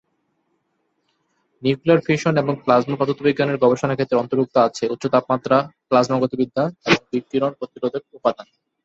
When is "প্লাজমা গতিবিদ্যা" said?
5.89-6.63